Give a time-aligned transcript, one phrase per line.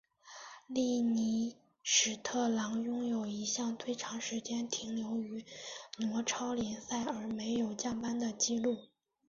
[0.65, 5.45] 利尼史特朗拥有一项最长时间停留于
[5.99, 8.87] 挪超联赛而没有降班的纪录。